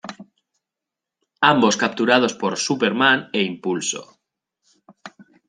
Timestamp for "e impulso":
3.37-4.03